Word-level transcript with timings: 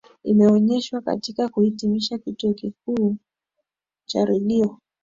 imeonyeshwa 0.23 1.01
katika 1.01 1.49
kuhitimisha 1.49 2.17
kituo 2.17 2.53
kikuu 2.53 3.17
cha 4.05 4.25
redio 4.25 4.79